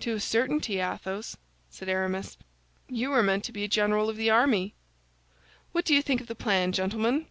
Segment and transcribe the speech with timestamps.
[0.00, 1.36] "To a certainty, Athos,"
[1.70, 2.36] said Aramis,
[2.88, 4.74] "you were meant to be a general of the army!
[5.70, 7.26] What do you think of the plan, gentlemen?"